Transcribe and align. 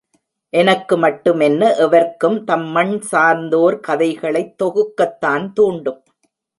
எனக்கு 0.53 0.97
மட்டுமென்ன 0.97 1.77
எவருக்கும் 1.77 2.43
தம் 2.43 2.67
மண் 2.67 2.99
சார்ந்தோர் 3.11 3.79
கதைகளைத் 3.87 4.55
தொகுக்கத் 4.63 5.19
தான் 5.19 5.53
தூண்டும். 5.53 6.01